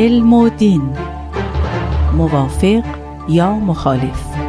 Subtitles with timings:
[0.00, 0.82] علم و دین.
[2.16, 2.84] موافق
[3.28, 4.39] یا مخالف؟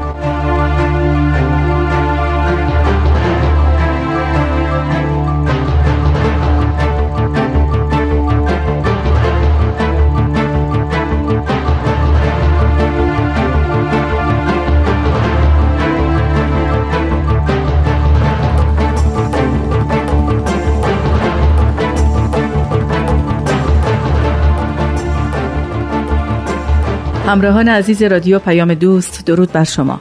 [27.32, 30.00] همراهان عزیز رادیو پیام دوست درود بر شما.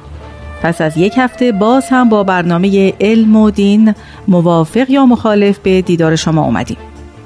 [0.63, 3.95] پس از یک هفته باز هم با برنامه علم و دین
[4.29, 6.77] موافق یا مخالف به دیدار شما اومدیم.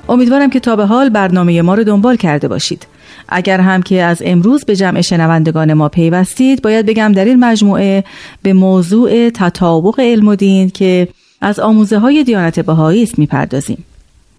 [0.08, 2.86] امیدوارم که تا به حال برنامه ما رو دنبال کرده باشید.
[3.28, 8.04] اگر هم که از امروز به جمع شنوندگان ما پیوستید باید بگم در این مجموعه
[8.42, 11.08] به موضوع تطابق علم و دین که
[11.40, 13.84] از آموزه های دیانت بهایی است می‌پردازیم.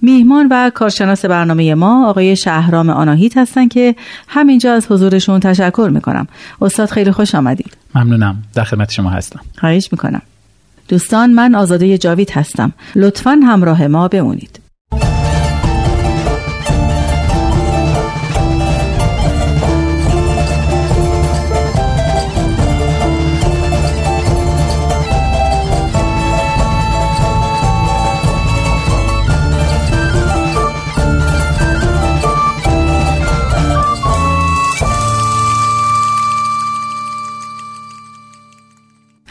[0.02, 3.96] میهمان و کارشناس برنامه ما آقای شهرام آناهیت هستند که
[4.28, 6.28] همینجا از حضورشون تشکر می‌کنم.
[6.62, 7.78] استاد خیلی خوش آمدید.
[7.96, 8.44] ممنونم.
[8.54, 9.40] در خدمت شما هستم.
[9.58, 10.22] خواهش می‌کنم.
[10.88, 12.74] دوستان من آزاده جاوید هستم.
[12.96, 14.65] لطفا همراه ما بمونید.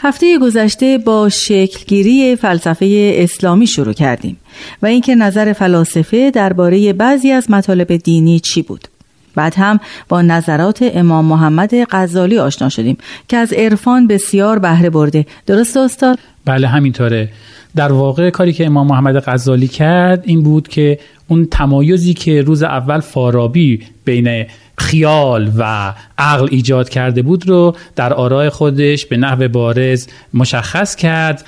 [0.05, 4.37] هفته گذشته با شکلگیری فلسفه اسلامی شروع کردیم
[4.81, 8.87] و اینکه نظر فلاسفه درباره بعضی از مطالب دینی چی بود.
[9.35, 15.25] بعد هم با نظرات امام محمد غزالی آشنا شدیم که از عرفان بسیار بهره برده.
[15.45, 17.29] درست استاد؟ بله همینطوره.
[17.75, 22.63] در واقع کاری که امام محمد غزالی کرد این بود که اون تمایزی که روز
[22.63, 24.45] اول فارابی بین
[24.77, 31.45] خیال و عقل ایجاد کرده بود رو در آراء خودش به نحو بارز مشخص کرد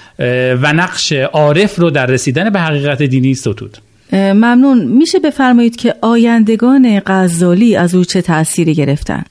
[0.62, 3.78] و نقش عارف رو در رسیدن به حقیقت دینی ستود.
[4.14, 4.86] ممنون.
[4.86, 9.24] میشه بفرمایید که آیندگان غزالی از او چه تأثیری گرفتن؟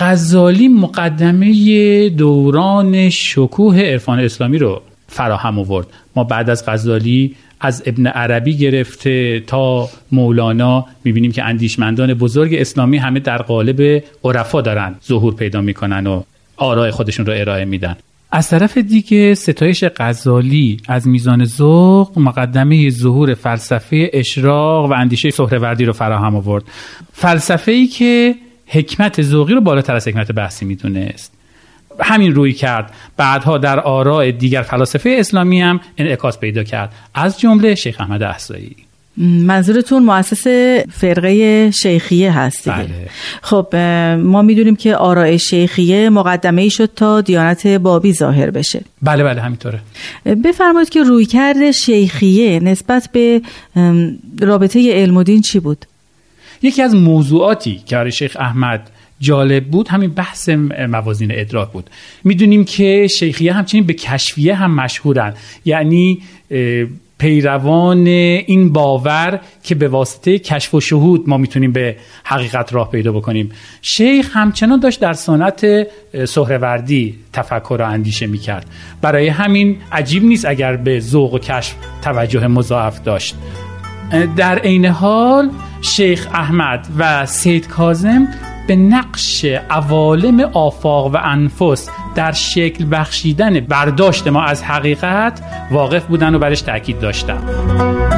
[0.00, 5.86] غزالی مقدمه دوران شکوه عرفان اسلامی رو فراهم آورد.
[6.16, 10.86] ما بعد از غزالی از ابن عربی گرفته تا مولانا.
[11.04, 16.22] می‌بینیم که اندیشمندان بزرگ اسلامی همه در قالب عرفا دارن ظهور پیدا می‌کنن و
[16.56, 17.96] آرای خودشون رو ارائه میدن.
[18.32, 25.84] از طرف دیگه ستایش غزالی از میزان ذوق مقدمه ظهور فلسفه اشراق و اندیشه سهروردی
[25.84, 26.64] رو فراهم آورد.
[27.12, 28.34] فلسفه ای که
[28.66, 31.39] حکمت ذوقی رو بالاتر از حکمت بحثی می‌دونست.
[32.02, 32.90] همین روی کرد.
[33.16, 36.92] بعدها در آراء دیگر فلاسفه اسلامی هم انعکاس پیدا کرد.
[37.14, 38.76] از جمله شیخ احمد احسایی.
[39.16, 40.46] منظورتون مؤسس
[40.92, 42.86] فرقه شیخیه هست بله.
[43.42, 43.76] خب
[44.16, 48.80] ما می‌دونیم که آراء شیخیه مقدمه ای شد تا دیانت بابی ظاهر بشه.
[49.02, 49.80] بله بله همینطوره.
[50.44, 53.42] بفرمایید که رویکرد شیخیه نسبت به
[54.40, 55.86] رابطه علم و دین چی بود؟
[56.62, 58.90] یکی از موضوعاتی که شیخ احمد
[59.20, 60.48] جالب بود همین بحث
[60.88, 61.90] موازین ادراک بود.
[62.24, 65.34] می‌دونیم که شیخیه همچنین به کشفیه هم مشهورن.
[65.64, 66.22] یعنی
[67.18, 73.12] پیروان این باور که به واسطه کشف و شهود ما می‌تونیم به حقیقت راه پیدا
[73.12, 73.50] بکنیم.
[73.82, 75.66] شیخ همچنان داشت در سنت
[76.24, 78.66] سهروردی تفکر و اندیشه می‌کرد.
[79.02, 83.34] برای همین عجیب نیست اگر به ذوق و کشف توجه مضاعف داشت.
[84.36, 85.50] در عین حال
[85.82, 88.28] شیخ احمد و سید کازم
[88.70, 96.34] به نقش عوالم آفاق و انفس در شکل بخشیدن برداشت ما از حقیقت واقف بودن
[96.34, 98.09] و برش تاکید داشتم.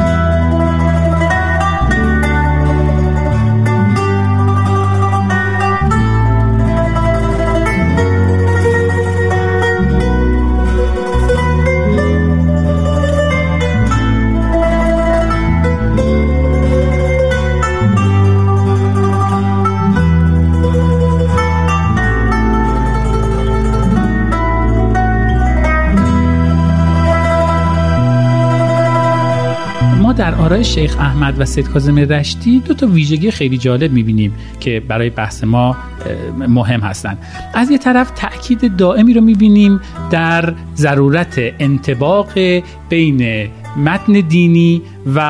[30.53, 35.11] آرای شیخ احمد و سید کاظم رشتی دو تا ویژگی خیلی جالب می‌بینیم که برای
[35.11, 35.77] بحث ما
[36.39, 37.19] مهم هستند
[37.55, 42.29] از یه طرف تاکید دائمی رو می‌بینیم در ضرورت انتباق
[42.89, 44.83] بین متن دینی
[45.15, 45.21] و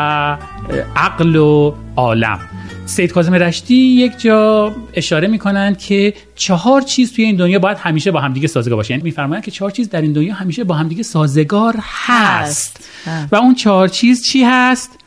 [0.96, 2.38] عقل و عالم.
[2.86, 8.10] سید کاظم رشتی یک جا اشاره می‌کنند که چهار چیز توی این دنیا باید همیشه
[8.10, 8.90] با همدیگه سازگار باشه.
[8.90, 11.76] یعنی میفرمایند که چهار چیز در این دنیا همیشه با همدیگه سازگار
[12.06, 12.88] هست,
[13.32, 14.98] و اون چهار چیز چی هست؟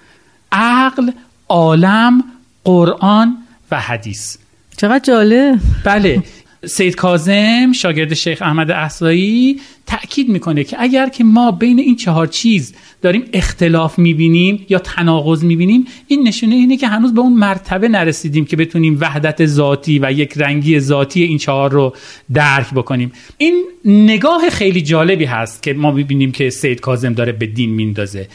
[0.55, 1.11] عقل
[1.49, 2.23] عالم
[2.63, 3.37] قرآن
[3.71, 4.37] و حدیث.
[4.77, 5.59] چقدر جالب.
[5.83, 6.23] بله
[6.65, 12.27] سید کازم شاگرد شیخ احمد احسایی تأکید می‌کنه که اگر که ما بین این چهار
[12.27, 17.87] چیز داریم اختلاف می‌بینیم یا تناقض می‌بینیم این نشونه اینه که هنوز به اون مرتبه
[17.87, 21.95] نرسیدیم که بتونیم وحدت ذاتی و یک رنگی ذاتی این چهار رو
[22.33, 23.11] درک بکنیم.
[23.37, 28.27] این نگاه خیلی جالبی هست که ما می‌بینیم که سید کازم داره به دین میندازه.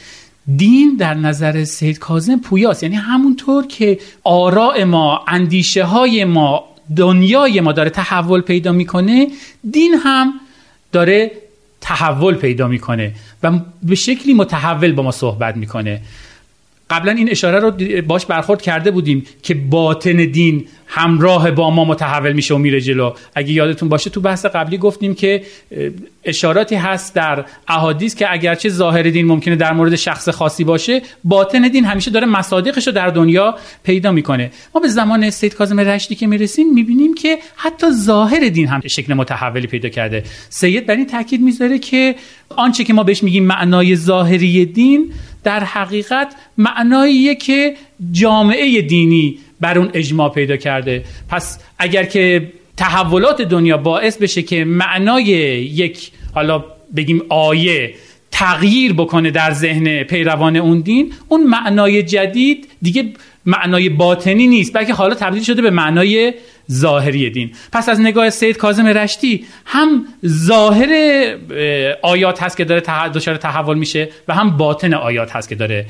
[0.57, 2.83] دین در نظر سید کازم پویاست.
[2.83, 6.65] یعنی همونطور که آراء ما اندیشه های ما
[6.97, 9.27] دنیای ما داره تحول پیدا می‌کنه
[9.71, 10.33] دین هم
[10.93, 11.31] داره
[11.81, 13.13] تحول پیدا می‌کنه
[13.43, 13.53] و
[13.83, 16.01] به شکلی متحول با ما صحبت می‌کنه.
[16.91, 22.33] قبلا این اشاره رو باش برخورد کرده بودیم که باطن دین همراه با ما متحول
[22.33, 23.13] میشه و میره جلو.
[23.35, 25.43] اگه یادتون باشه تو بحث قبلی گفتیم که
[26.25, 31.69] اشاراتی هست در احادیث که اگرچه ظاهر دین ممکنه در مورد شخص خاصی باشه باطن
[31.69, 33.55] دین همیشه داره مصادیقش رو در دنیا
[33.85, 34.51] پیدا می‌کنه.
[34.75, 39.15] ما به زمان سید کاظم رشدی که می‌رسیم می‌بینیم که حتی ظاهر دین هم شکل
[39.15, 40.23] متحولی پیدا کرده.
[40.49, 42.15] سید بر این تاکید می‌ذاره که
[42.57, 45.13] آنچه که ما بهش میگیم معنای ظاهری دین
[45.45, 47.75] در حقیقت معناییه که
[48.13, 51.05] جامعه دینی بر اون اجماع پیدا کرده.
[51.29, 56.65] پس اگر که تحولات دنیا باعث بشه که معنای یک حالا
[56.97, 57.95] بگیم آیه
[58.31, 63.13] تغییر بکنه در ذهن پیروان اون دین اون معنای جدید دیگه
[63.47, 66.35] معنای باطنی نیست بلکه حالا تبدیل شده به معنای
[66.73, 67.51] ظاهری دین.
[67.73, 70.91] پس از نگاه سید کاظم رشتی هم ظاهر
[72.03, 75.87] آیات هست که داره دچار تحول میشه و هم باطن آیات هست که داره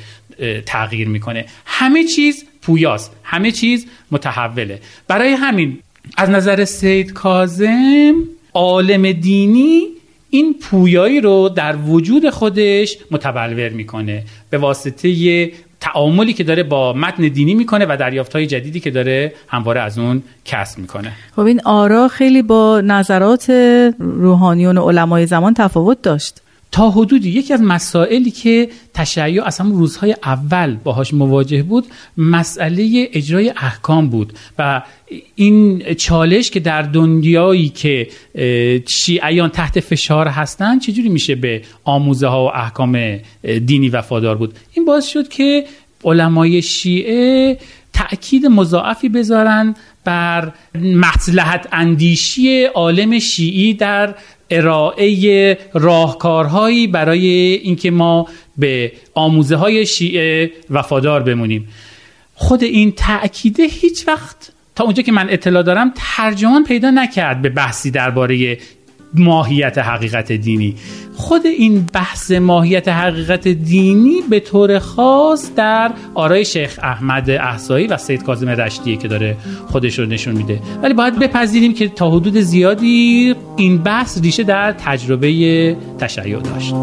[0.66, 1.44] تغییر می‌کنه.
[1.66, 3.12] همه چیز پویاست.
[3.23, 4.81] همه چیز متحوله.
[5.09, 5.79] برای همین
[6.17, 8.15] از نظر سید کاظم
[8.55, 9.83] عالم دینی
[10.31, 14.23] این پویایی رو در وجود خودش متبلور می‌کنه.
[14.51, 19.33] به واسطه تعاملی که داره با متن دینی می‌کنه و دریافت های جدیدی که داره
[19.49, 21.12] همواره از اون کسب می‌کنه.
[21.37, 23.51] خب این آرا خیلی با نظرات
[23.99, 26.41] روحانیون و علمای زمان تفاوت داشت.
[26.72, 31.87] تا حدودی یکی از مسائلی که تشیع از همون روزهای اول باهاش مواجه بود
[32.17, 34.82] مسئله اجرای احکام بود و
[35.34, 38.08] این چالش که در دنیایی که
[38.88, 43.19] شیعیان تحت فشار هستن چجوری میشه به آموزه ها و احکام
[43.66, 45.64] دینی وفادار بود؟ این باعث شد که
[46.05, 47.58] علمای شیعه
[47.93, 49.75] تأکید مضاعفی بذارن
[50.05, 54.14] بر مصلحت اندیشی عالم شیعی در
[54.50, 57.26] ارائه راهکارهایی برای
[57.62, 61.69] اینکه ما به آموزه های شیعه وفادار بمونیم.
[62.35, 67.49] خود این تأکیده هیچ وقت تا اونجا که من اطلاع دارم ترجمان پیدا نکرد به
[67.49, 68.58] بحثی درباره
[69.15, 70.75] ماهیت حقیقت دینی.
[71.17, 77.97] خود این بحث ماهیت حقیقت دینی به طور خاص در آرای شیخ احمد احسایی و
[77.97, 79.37] سید کاظم رشدیه که داره
[79.67, 80.61] خودش رو نشون میده.
[80.83, 86.75] ولی باید بپذیریم که تا حدود زیادی این بحث ریشه در تجربه تشیع داشت.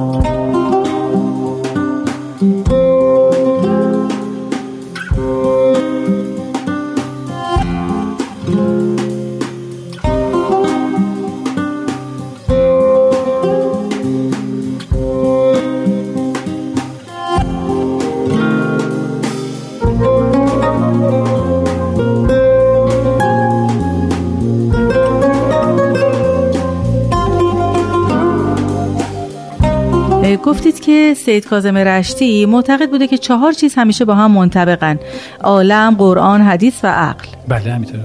[30.47, 34.99] گفتید که سید کاظم رشتی معتقد بوده که چهار چیز همیشه با هم منطبقن.
[35.43, 37.27] عالم، قرآن، حدیث و عقل.
[37.47, 38.03] بله همینطوره.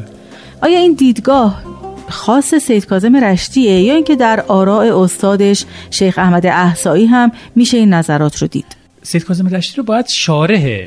[0.63, 1.63] آیا این دیدگاه
[2.09, 7.95] خاص سید کاظم رشتیه یا اینکه در آراء استادش شیخ احمد احسایی هم میشه این
[7.95, 10.87] نظرات رو دید؟ سید کاظم رشتی رو باید شارح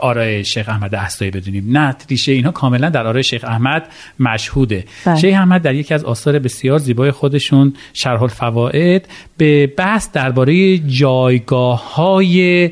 [0.00, 3.88] آرای شیخ احمد احسایی بدونیم نه ریشه اینها کاملا در آرای شیخ احمد
[4.20, 5.20] مشهوده بله.
[5.20, 11.94] شیخ احمد در یکی از آثار بسیار زیبای خودشون شرح الفوائد به بحث درباره جایگاه
[11.94, 12.70] های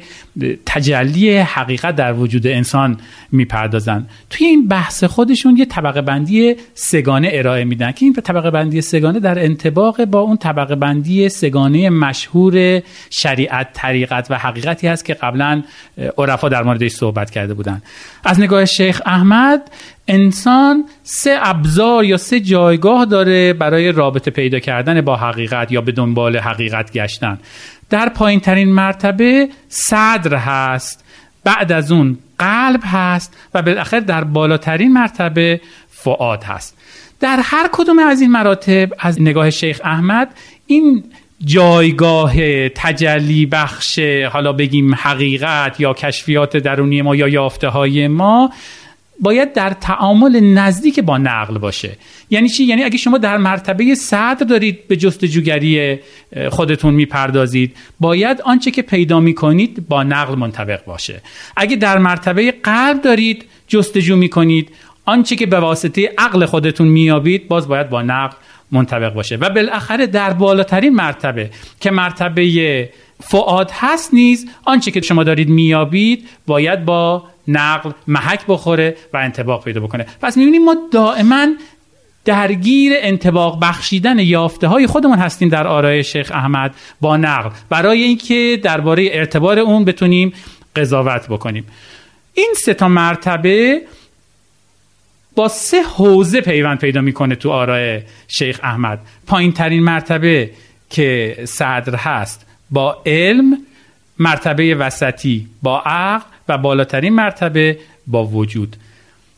[0.66, 2.96] تجلی حقیقت در وجود انسان
[3.32, 8.80] می‌پردازن توی این بحث خودشون یه طبقه بندی سگانه ارائه میدن که این طبقه بندی
[8.80, 15.14] سگانه در انطباق با اون طبقه بندی سگانه مشهور شریعت طریقت و حقیقتی هست که
[15.14, 15.62] قبلا
[16.18, 17.82] عرفا در موردش صحبت کرده بودن.
[18.24, 19.70] از نگاه شیخ احمد
[20.10, 25.92] انسان سه ابزار یا سه جایگاه داره برای رابطه پیدا کردن با حقیقت یا به
[25.92, 27.38] دنبال حقیقت گشتن.
[27.90, 31.04] در پایین ترین مرتبه صدر هست
[31.44, 36.76] بعد از اون قلب هست و بالاخره در بالاترین مرتبه فعاد هست.
[37.20, 40.34] در هر کدوم از این مراتب از نگاه شیخ احمد
[40.66, 41.04] این
[41.44, 43.98] جایگاه تجلی بخش
[44.32, 48.50] حالا بگیم حقیقت یا کشفیات درونی ما یا یافته های ما
[49.20, 51.96] باید در تعامل نزدیک با نقل باشه.
[52.30, 55.98] یعنی چی؟ یعنی اگه شما در مرتبه صدر دارید به جستجوگری
[56.50, 61.22] خودتون می‌پردازید باید آنچه که پیدا می‌کنید با نقل منطبق باشه.
[61.56, 64.70] اگه در مرتبه قلب دارید جستجو می‌کنید
[65.04, 68.36] آنچه که به واسطه عقل خودتون میابید باز باید با نقل
[68.72, 69.36] منطبق باشه.
[69.36, 71.50] و بالاخره در بالاترین مرتبه
[71.80, 72.88] که مرتبه
[73.20, 74.48] فعاد هست نیز.
[74.64, 80.06] آنچه که شما دارید میابید باید با نقل محک بخوره و انتباق پیدا بکنه.
[80.22, 81.46] پس می‌بینیم ما دائما
[82.24, 87.50] درگیر انتباق بخشیدن یافته های خودمون هستیم در آرای شیخ احمد با نقل.
[87.68, 90.32] برای اینکه درباره ارتبار اون بتونیم
[90.76, 91.66] قضاوت بکنیم.
[92.34, 93.82] این سه تا مرتبه
[95.36, 99.00] با سه حوزه پیوند پیدا می‌کنه تو آرای شیخ احمد.
[99.26, 100.50] پایین ترین مرتبه
[100.90, 103.58] که صدر هست با علم
[104.18, 108.76] مرتبه وسطی با عقل و بالاترین مرتبه با وجود.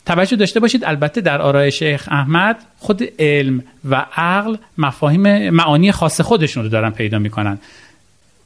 [0.05, 6.21] توجه داشته باشید البته در آرای شیخ احمد خود علم و عقل مفاهیم معانی خاص
[6.21, 7.59] خودشون رو دارن پیدا می‌کنن.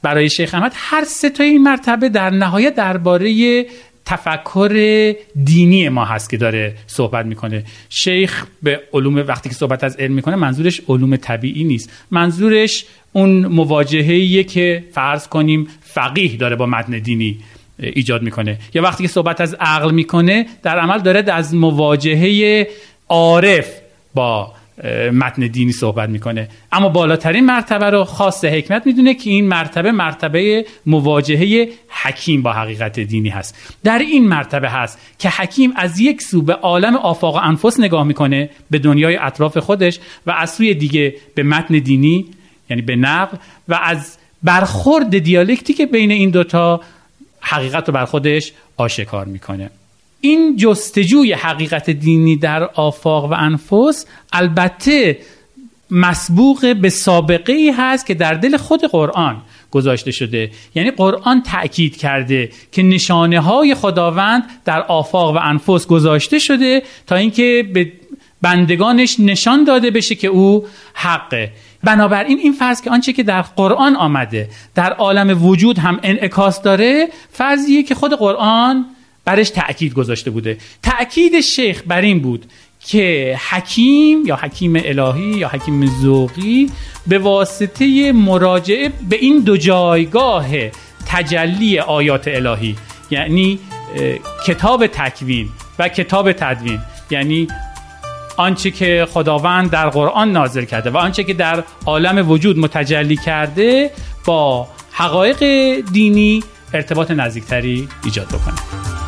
[0.01, 3.65] برای شیخ احمد هر سه تا این مرتبه در نهایت درباره
[4.07, 7.63] تفکر دینی ما هست که داره صحبت می‌کنه.
[7.89, 11.91] شیخ به علوم وقتی که صحبت از علم می‌کنه منظورش علوم طبیعی نیست.
[12.11, 17.39] منظورش اون مواجهه که فرض کنیم فقیه داره با متن دینی
[17.79, 18.57] ایجاد می‌کنه.
[18.73, 22.67] یا وقتی که صحبت از عقل می‌کنه در عمل داره از مواجهه
[23.09, 23.67] عارف
[24.13, 24.53] با
[25.13, 26.49] متن دینی صحبت می‌کنه.
[26.71, 31.69] اما بالاترین مرتبه رو خاص حکمت می‌دونه که این مرتبه مرتبه مواجهه
[32.03, 33.77] حکیم با حقیقت دینی هست.
[33.83, 38.03] در این مرتبه هست که حکیم از یک سو به عالم آفاق و انفس نگاه
[38.03, 42.25] می‌کنه به دنیای اطراف خودش و از سوی دیگه به متن دینی
[42.69, 46.81] یعنی به نقل و از برخورد دیالکتیک بین این دوتا
[47.41, 49.69] حقیقت رو بر خودش آشکار می‌کنه.
[50.21, 55.17] این جستجوی حقیقت دینی در آفاق و انفس البته
[55.91, 60.51] مسبوق به سابقه ای هست که در دل خود قرآن گذاشته شده.
[60.75, 67.15] یعنی قرآن تأکید کرده که نشانه های خداوند در آفاق و انفس گذاشته شده تا
[67.15, 67.91] اینکه به
[68.41, 71.51] بندگانش نشان داده بشه که او حقه.
[71.83, 77.07] بنابراین این فرض که آنچه که در قرآن آمده در عالم وجود هم انعکاس داره
[77.31, 78.85] فرضیه که خود قرآن
[79.27, 80.57] برش تأکید گذاشته بوده.
[80.83, 82.45] تأکید شیخ بر این بود
[82.79, 86.69] که حکیم یا حکیم الهی یا حکیم زوقی
[87.07, 90.47] به واسطه مراجعه به این دو جایگاه
[91.07, 92.75] تجلی آیات الهی
[93.09, 93.59] یعنی
[94.45, 96.79] کتاب تکوین و کتاب تدوین
[97.09, 97.47] یعنی
[98.37, 103.91] آنچه که خداوند در قرآن نازل کرده و آنچه که در عالم وجود متجلی کرده
[104.25, 105.39] با حقایق
[105.91, 106.43] دینی
[106.73, 109.06] ارتباط نزدیکتری ایجاد بکنه.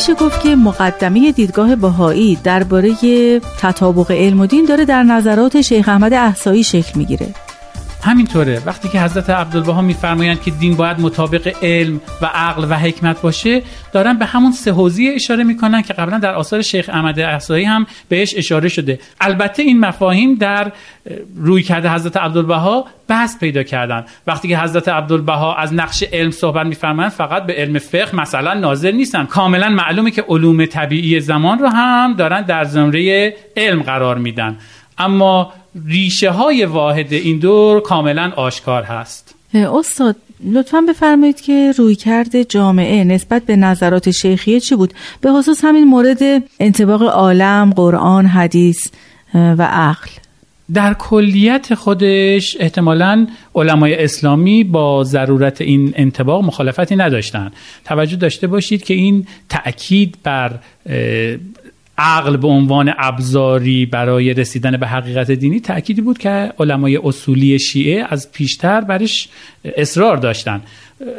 [0.00, 2.94] میشه گفت که مقدمه دیدگاه بهایی درباره
[3.40, 7.26] تطابق علم و دین داره در نظرات شیخ احمد احسایی شکل می‌گیره.
[8.02, 8.62] همینطوره.
[8.66, 13.62] وقتی که حضرت عبدالبها میفرمایند که دین باید مطابق علم و عقل و حکمت باشه
[13.92, 17.86] دارن به همون سه حوزه اشاره می‌کنن که قبلا در آثار شیخ احمد احسایی هم
[18.08, 19.00] بهش اشاره شده.
[19.20, 20.72] البته این مفاهیم در
[21.36, 24.04] روی کرده حضرت عبدالبها بحث پیدا کردن.
[24.26, 28.90] وقتی که حضرت عبدالبها از نقش علم صحبت میفرمایند فقط به علم فقه مثلا ناظر
[28.90, 29.26] نیستن.
[29.26, 34.56] کاملا معلومه که علوم طبیعی زمان رو هم دارن در زمره علم قرار میدن.
[35.00, 35.52] اما
[35.86, 39.34] ریشه های واحد این دور کاملا آشکار هست.
[39.54, 40.16] استاد
[40.52, 45.84] لطفا بفرمایید که روی کرده جامعه نسبت به نظرات شیخیه چی بود؟ به خصوص همین
[45.84, 48.88] مورد انتباق عالم قرآن حدیث
[49.34, 50.10] و عقل.
[50.74, 57.52] در کلیت خودش احتمالا علمای اسلامی با ضرورت این انتباق مخالفتی نداشتن.
[57.84, 60.58] توجه داشته باشید که این تأکید بر
[62.00, 68.06] عقل به عنوان ابزاری برای رسیدن به حقیقت دینی تأکیدی بود که علمای اصولی شیعه
[68.08, 69.28] از پیشتر برش
[69.64, 70.62] اصرار داشتن.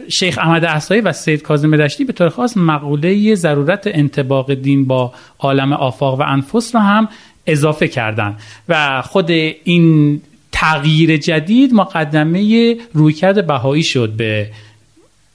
[0.10, 5.14] شیخ احمد احسایی و سید کاظم دشتی به طور خاص مقوله ضرورت انتباق دین با
[5.40, 7.10] عالم آفاق و انفس را هم
[7.48, 9.32] اضافه کردند و خود
[9.64, 10.22] این
[10.52, 14.50] تغییر جدید مقدمه رویکرد بهایی شد به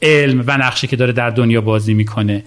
[0.02, 2.42] علم و نقشه که داره در دنیا بازی می‌کنه.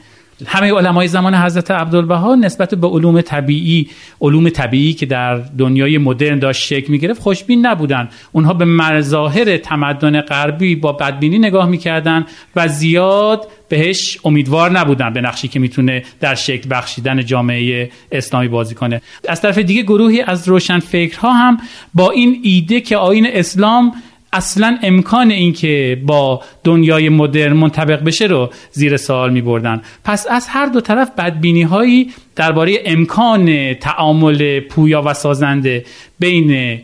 [0.48, 3.89] همه علمای زمان حضرت عبدالبها نسبت به علوم طبیعی
[4.22, 8.10] علوم طبیعی که در دنیای مدرن داشت شکل می‌گرفت خوشبین نبودن.
[8.31, 15.22] اونها به مظاهر تمدن غربی با بدبینی نگاه می‌کردن و زیاد بهش امیدوار نبودن به
[15.22, 19.01] نقشی که می‌تونه در شکل بخشیدن جامعه اسلامی بازی کنه.
[19.27, 21.58] از طرف دیگه گروهی از روشن فکرها هم
[21.93, 23.91] با این ایده که آین اسلام
[24.33, 30.48] اصلا امکان اینکه با دنیای مدرن منطبق بشه رو زیر سوال می بردن پس از
[30.50, 35.86] هر دو طرف بدبینی هایی درباره امکان تعامل پویا و سازنده
[36.19, 36.79] بین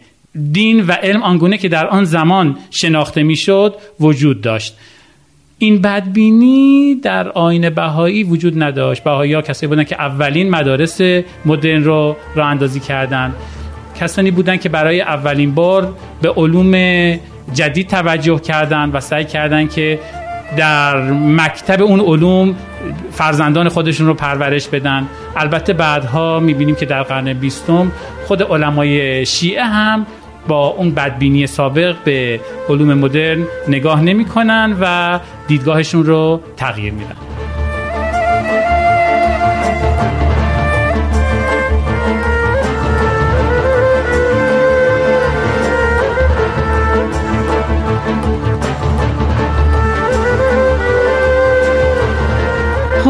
[0.51, 4.75] دین و علم آنگونه که در آن زمان شناخته می‌شد وجود داشت.
[5.57, 9.03] این بدبینی در آین بهایی وجود نداشت.
[9.03, 11.01] بهایی ها کسایی بودن که اولین مدارس
[11.45, 13.33] مدرن رو راه اندازی کردن.
[13.99, 16.71] کسانی بودن که برای اولین بار به علوم
[17.53, 19.99] جدید توجه کردن و سعی کردن که
[20.57, 22.55] در مکتب اون علوم
[23.11, 25.07] فرزندان خودشون رو پرورش بدن.
[25.35, 27.91] البته بعدها می‌بینیم که در قرن بیستم
[28.27, 30.05] خود علمای شیعه هم
[30.47, 37.24] با اون بدبینی سابق به علوم مدرن نگاه نمی‌کنن و دیدگاهشون رو تغییر میدن.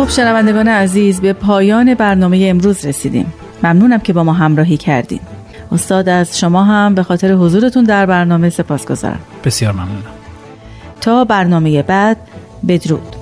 [0.05, 3.33] خب شنوندگان عزیز به پایان برنامه امروز رسیدیم.
[3.63, 5.19] ممنونم که با ما همراهی کردیم
[5.71, 10.03] استاد از شما هم به خاطر حضورتون در برنامه سپاس گذارم بسیار ممنونم.
[11.01, 12.17] تا برنامه بعد
[12.67, 13.14] بدرود.